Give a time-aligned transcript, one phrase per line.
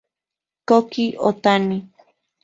[0.67, 1.77] Koki Otani